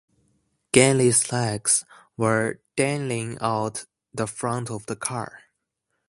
Ganley's 0.73 1.31
legs 1.31 1.85
were 2.17 2.59
dangling 2.75 3.37
out 3.39 3.85
the 4.11 4.25
front 4.25 4.71
of 4.71 4.87
the 4.87 4.95
car. 4.95 5.41